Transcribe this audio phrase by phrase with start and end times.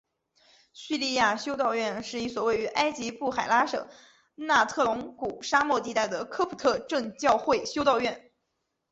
[0.73, 3.87] 叙利亚修道院是一所位于埃及布海拉省
[4.33, 8.31] 纳特隆谷沙漠地带的科普特正教会修道院。